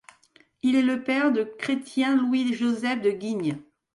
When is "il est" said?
0.63-0.81